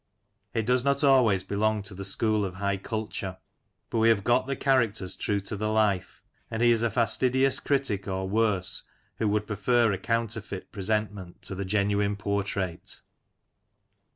[0.55, 3.37] It does not always belong to the school of high culture.
[3.91, 7.59] But we have got the characters true to the life, and he is a fastidious
[7.59, 8.81] critic, or worse,
[9.19, 13.01] who would prefer a counterfeit presentment to the genuine portrait.